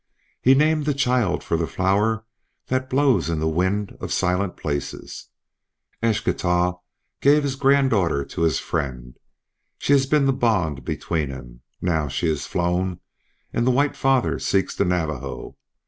[0.41, 2.25] He named this child for the flower
[2.69, 5.27] that blows in the wind of silent places.
[6.01, 6.79] Eschtah
[7.21, 9.19] gave his granddaughter to his friend.
[9.77, 11.61] She has been the bond between them.
[11.83, 12.99] Now she is flown
[13.53, 15.55] and the White Father seeks the Navajo.